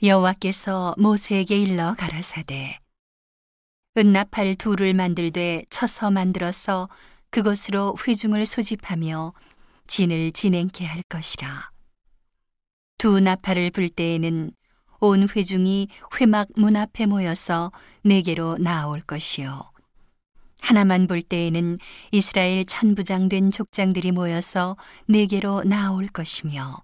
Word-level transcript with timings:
여호와께서 0.00 0.94
모세에게 0.96 1.58
일러 1.60 1.94
가라사대. 1.94 2.78
은나팔 3.96 4.54
둘을 4.54 4.94
만들되 4.94 5.64
쳐서 5.70 6.12
만들어서 6.12 6.88
그것으로 7.30 7.96
회중을 8.06 8.46
소집하며 8.46 9.32
진을 9.88 10.30
진행케 10.30 10.86
할 10.86 11.02
것이라. 11.08 11.70
두 12.96 13.18
나팔을 13.18 13.72
불 13.72 13.88
때에는 13.88 14.52
온 15.00 15.28
회중이 15.28 15.88
회막 16.20 16.46
문 16.54 16.76
앞에 16.76 17.06
모여서 17.06 17.72
네개로 18.04 18.58
나아올 18.58 19.00
것이요. 19.00 19.72
하나만 20.60 21.08
볼 21.08 21.22
때에는 21.22 21.78
이스라엘 22.12 22.64
천부장 22.66 23.28
된 23.28 23.50
족장들이 23.50 24.12
모여서 24.12 24.76
네개로 25.06 25.64
나아올 25.64 26.06
것이며 26.06 26.82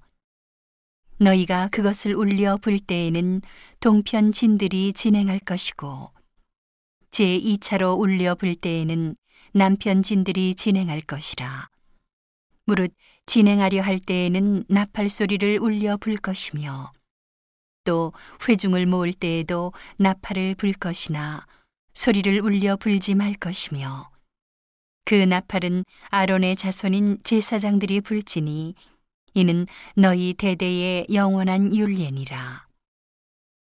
너희가 1.19 1.69
그것을 1.69 2.15
울려 2.15 2.57
불 2.57 2.79
때에는 2.79 3.41
동편 3.81 4.33
진들이 4.33 4.93
진행할 4.93 5.39
것이고 5.39 6.11
제 7.11 7.25
2차로 7.39 7.99
울려 7.99 8.35
불 8.35 8.57
때에는 8.57 9.15
남편 9.53 10.03
진들이 10.03 10.55
진행할 10.57 11.01
것이라. 11.01 11.69
무릇 12.67 12.93
진행하려 13.27 13.83
할 13.83 14.01
때에는 14.01 14.65
나팔 14.69 15.09
소리를 15.09 15.59
울려 15.61 15.97
불 15.97 16.17
것이며 16.17 16.93
또 17.85 18.13
회중을 18.49 18.87
모을 18.87 19.13
때에도 19.13 19.73
나팔을 19.99 20.55
불 20.57 20.73
것이나 20.73 21.47
소리를 21.93 22.41
울려 22.41 22.77
불지 22.77 23.15
말 23.15 23.35
것이며 23.35 24.11
그 25.05 25.15
나팔은 25.15 25.85
아론의 26.09 26.57
자손인 26.57 27.19
제사장들이 27.23 28.01
불지니 28.01 28.75
이는 29.35 29.67
너희 29.97 30.33
대대의 30.35 31.07
영원한 31.13 31.75
율례니라. 31.75 32.67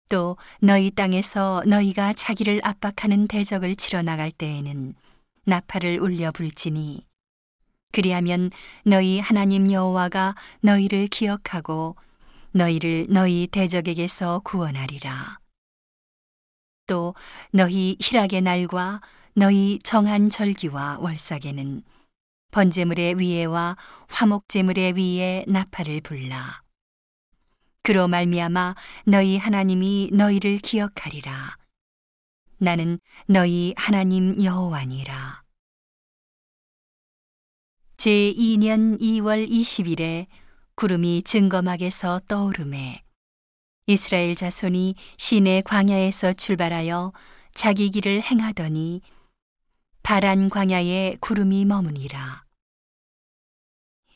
또 0.09 0.37
너희 0.61 0.91
땅에서 0.91 1.63
너희가 1.67 2.13
자기를 2.13 2.61
압박하는 2.63 3.27
대적을 3.27 3.75
치러 3.77 4.03
나갈 4.03 4.31
때에는 4.31 4.95
나팔을 5.47 5.99
울려 5.99 6.31
불지니 6.31 7.07
그리하면 7.93 8.51
너희 8.85 9.19
하나님 9.19 9.73
여호와가 9.73 10.35
너희를 10.61 11.07
기억하고 11.07 11.97
너희를 12.53 13.07
너희 13.09 13.49
대적에게서 13.51 14.41
구원하리라. 14.45 15.39
또 16.87 17.15
너희 17.51 17.97
희락의 17.99 18.43
날과 18.43 19.01
너희 19.35 19.79
정한 19.83 20.31
절기와 20.31 20.99
월삭에는 21.01 21.83
번제물의 22.51 23.19
위에와 23.19 23.77
화목제물의 24.09 24.95
위에 24.95 25.45
나팔을 25.49 26.01
불라. 26.01 26.63
그로 27.83 28.09
말미암아 28.09 28.75
너희 29.07 29.37
하나님이 29.37 30.11
너희를 30.13 30.59
기억하리라. 30.59 31.57
나는 32.59 32.99
너희 33.27 33.75
하나님 33.77 34.43
여호와니라. 34.43 35.43
제 37.97 38.11
2년 38.11 39.01
2월 39.01 39.49
20일에 39.49 40.27
구름이 40.75 41.23
증거막에서 41.25 42.21
떠오르매 42.29 43.03
이스라엘 43.87 44.35
자손이 44.35 44.95
시내 45.17 45.63
광야에서 45.63 46.33
출발하여 46.35 47.13
자기 47.55 47.91
길을 47.91 48.23
행하더니 48.23 49.01
바란 50.07 50.51
광야에 50.51 51.17
구름이 51.19 51.65
머무니라. 51.65 52.45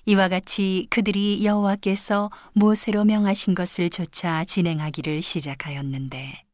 이와 0.06 0.28
같이 0.28 0.86
그들이 0.88 1.44
여호와께서 1.44 2.30
모세로 2.52 3.04
명하신 3.04 3.56
것을 3.56 3.90
조차 3.90 4.44
진행하기를 4.44 5.20
시작하였는데 5.20 6.44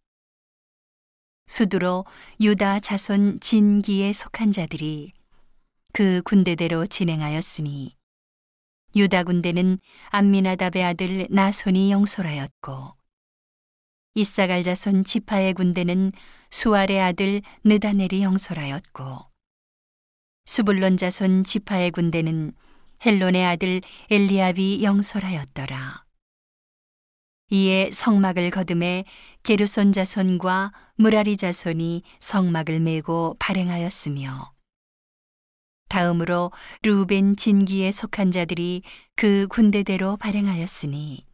수두로 1.49 2.07
유다 2.41 2.81
자손 2.81 3.41
진기에 3.41 4.15
속한 4.15 4.53
자들이 4.53 5.13
그 5.93 6.23
군대대로 6.25 6.87
진행하였으니 6.87 7.95
유다 8.97 9.25
군대는 9.25 9.79
암미나답의 10.13 10.83
아들 10.83 11.27
나손이 11.29 11.91
영솔하였고 11.91 12.97
이사갈 14.17 14.65
자손 14.65 15.05
지파의 15.05 15.53
군대는 15.53 16.11
수알의 16.51 17.03
아들 17.03 17.43
느다넬이 17.65 18.23
영솔하였고 18.23 19.36
수불론 20.47 20.97
자손 20.97 21.43
지파의 21.43 21.91
군대는 21.91 22.53
헬론의 23.05 23.45
아들 23.45 23.83
엘리압이 24.11 24.83
영솔하였더라. 24.83 26.05
이에 27.51 27.91
성막을 27.93 28.51
거둠에 28.51 29.05
게르손 29.43 29.93
자손과 29.93 30.73
무라리 30.97 31.37
자손이 31.37 32.03
성막을 32.21 32.81
메고 32.81 33.37
발행하였으며 33.39 34.53
다음으로 35.89 36.53
루벤 36.83 37.37
진기에 37.37 37.91
속한 37.91 38.33
자들이 38.33 38.83
그 39.15 39.47
군대대로 39.49 40.17
발행하였으니 40.17 41.27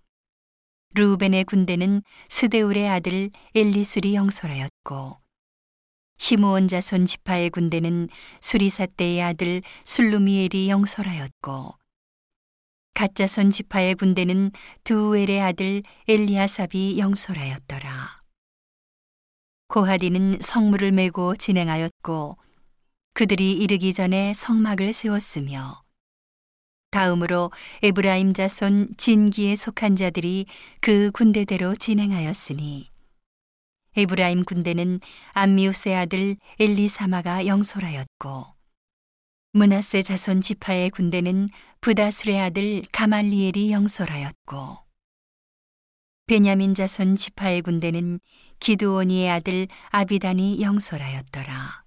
루벤의 0.94 1.44
군대는 1.44 2.02
스데울의 2.28 2.88
아들 2.88 3.30
엘리술이 3.54 4.14
영솔하였고 4.14 5.21
시므온 6.22 6.68
자손 6.68 7.06
지파의 7.06 7.50
군대는 7.50 8.08
수리사떼의 8.40 9.20
아들 9.22 9.60
술루미엘이 9.84 10.68
영솔하였고 10.68 11.74
가짜손 12.94 13.50
지파의 13.50 13.96
군대는 13.96 14.52
두웰의 14.84 15.40
아들 15.40 15.82
엘리아삽이 16.06 17.00
영솔하였더라. 17.00 18.22
고하디는 19.66 20.38
성물을 20.40 20.92
메고 20.92 21.34
진행하였고 21.34 22.36
그들이 23.14 23.54
이르기 23.54 23.92
전에 23.92 24.32
성막을 24.36 24.92
세웠으며 24.92 25.82
다음으로 26.92 27.50
에브라임 27.82 28.32
자손 28.32 28.94
진기에 28.96 29.56
속한 29.56 29.96
자들이 29.96 30.46
그 30.80 31.10
군대대로 31.10 31.74
진행하였으니 31.74 32.91
에브라임 33.96 34.44
군대는 34.44 35.00
암미우스의 35.32 35.96
아들 35.96 36.36
엘리사마가 36.58 37.46
영솔하였고 37.46 38.46
문하세 39.52 40.02
자손 40.02 40.40
지파의 40.40 40.88
군대는 40.90 41.50
부다술의 41.82 42.40
아들 42.40 42.82
가말리엘이 42.90 43.70
영솔하였고 43.70 44.78
베냐민 46.26 46.74
자손 46.74 47.16
지파의 47.16 47.60
군대는 47.60 48.20
기드오니의 48.60 49.28
아들 49.28 49.68
아비단이 49.90 50.62
영솔하였더라. 50.62 51.84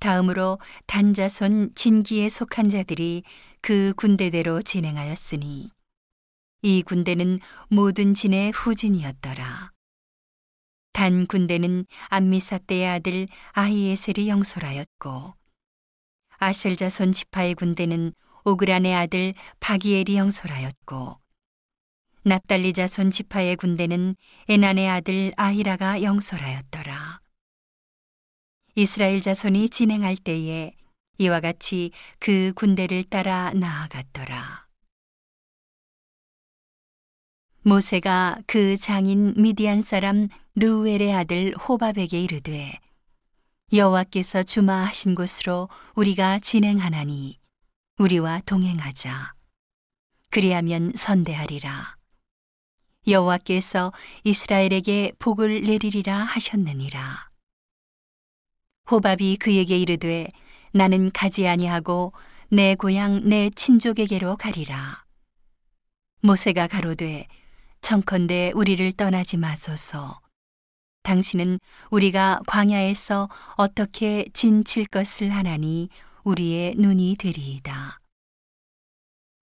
다음으로 0.00 0.58
단자손 0.86 1.76
진기에 1.76 2.28
속한 2.28 2.70
자들이 2.70 3.22
그 3.60 3.92
군대대로 3.96 4.62
진행하였으니 4.62 5.70
이 6.62 6.82
군대는 6.82 7.38
모든 7.68 8.14
진의 8.14 8.50
후진이었더라. 8.50 9.75
단 10.96 11.26
군대는 11.26 11.84
암미사떼의 12.08 12.86
아들 12.86 13.28
아히에셀이 13.52 14.30
영솔하였고 14.30 15.34
아셀 16.38 16.76
자손 16.76 17.12
지파의 17.12 17.54
군대는 17.54 18.14
오그란의 18.46 18.94
아들 18.94 19.34
바기엘이 19.60 20.16
영솔하였고 20.16 21.20
납달리 22.22 22.72
자손 22.72 23.10
지파의 23.10 23.56
군대는 23.56 24.16
에난의 24.48 24.88
아들 24.88 25.34
아히라가 25.36 26.02
영솔하였더라. 26.02 27.20
이스라엘 28.74 29.20
자손이 29.20 29.68
진행할 29.68 30.16
때에 30.16 30.72
이와 31.18 31.40
같이 31.40 31.90
그 32.18 32.54
군대를 32.56 33.04
따라 33.04 33.52
나아갔더라. 33.52 34.66
모세가 37.64 38.38
그 38.46 38.78
장인 38.78 39.34
미디안 39.36 39.82
사람 39.82 40.28
르우엘의 40.58 41.12
아들 41.12 41.54
호밥에게 41.54 42.18
이르되 42.18 42.80
여호와께서 43.74 44.42
주마하신 44.42 45.14
곳으로 45.14 45.68
우리가 45.94 46.38
진행하나니 46.38 47.38
우리와 47.98 48.40
동행하자. 48.46 49.34
그리하면 50.30 50.92
선대하리라. 50.94 51.96
여호와께서 53.06 53.92
이스라엘에게 54.24 55.12
복을 55.18 55.62
내리리라 55.64 56.24
하셨느니라. 56.24 57.28
호밥이 58.90 59.36
그에게 59.36 59.76
이르되 59.76 60.26
나는 60.72 61.10
가지 61.12 61.46
아니하고 61.46 62.14
내 62.48 62.76
고향 62.76 63.28
내 63.28 63.50
친족에게로 63.50 64.38
가리라. 64.38 65.04
모세가 66.22 66.66
가로되 66.66 67.26
청컨대 67.82 68.52
우리를 68.54 68.90
떠나지 68.92 69.36
마소서. 69.36 70.24
당신은 71.06 71.60
우리가 71.90 72.40
광야에서 72.48 73.28
어떻게 73.54 74.26
진칠 74.34 74.86
것을 74.86 75.30
하나니 75.30 75.88
우리의 76.24 76.74
눈이 76.76 77.14
되리이다. 77.16 78.00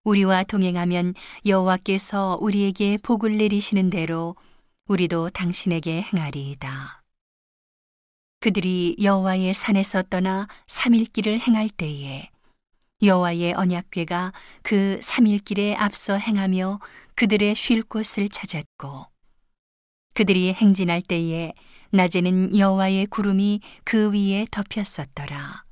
우리와 0.04 0.42
동행하면 0.44 1.14
여호와께서 1.46 2.36
우리에게 2.42 2.98
복을 3.02 3.38
내리시는 3.38 3.88
대로 3.88 4.36
우리도 4.88 5.30
당신에게 5.30 6.02
행하리이다. 6.02 7.02
그들이 8.40 8.96
여호와의 9.02 9.54
산에서 9.54 10.02
떠나 10.02 10.46
삼일길을 10.66 11.40
행할 11.40 11.70
때에 11.70 12.28
여호와의 13.02 13.54
언약궤가 13.54 14.34
그 14.62 15.00
삼일길에 15.02 15.74
앞서 15.76 16.18
행하며 16.18 16.80
그들의 17.14 17.54
쉴 17.54 17.82
곳을 17.82 18.28
찾았고 18.28 19.13
그들이 20.14 20.52
행진할 20.54 21.02
때에 21.02 21.52
낮에는 21.90 22.56
여호와의 22.56 23.06
구름이 23.06 23.60
그 23.84 24.12
위에 24.12 24.46
덮였었더라. 24.50 25.64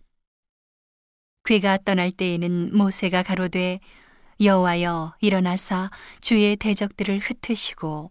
괴가 1.44 1.78
떠날 1.84 2.10
때에는 2.12 2.76
모세가 2.76 3.22
가로되 3.22 3.80
여호와여 4.40 5.14
일어나사 5.20 5.90
주의 6.20 6.56
대적들을 6.56 7.20
흩으시고 7.20 8.10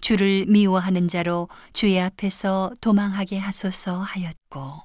주를 0.00 0.46
미워하는 0.46 1.08
자로 1.08 1.48
주의 1.72 2.00
앞에서 2.00 2.72
도망하게 2.80 3.38
하소서 3.38 4.00
하였고 4.00 4.82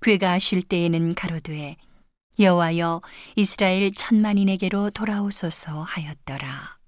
괴가 0.00 0.38
쉴 0.38 0.62
때에는 0.62 1.14
가로되 1.14 1.76
여호와여 2.38 3.02
이스라엘 3.36 3.92
천만인에게로 3.92 4.90
돌아오소서 4.90 5.82
하였더라. 5.82 6.81